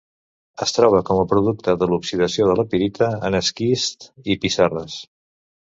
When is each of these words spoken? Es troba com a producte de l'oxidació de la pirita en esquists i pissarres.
Es 0.65 0.71
troba 0.77 1.01
com 1.09 1.19
a 1.23 1.25
producte 1.33 1.75
de 1.83 1.89
l'oxidació 1.91 2.49
de 2.49 2.57
la 2.61 2.67
pirita 2.73 3.13
en 3.31 3.41
esquists 3.45 4.13
i 4.37 4.41
pissarres. 4.47 5.03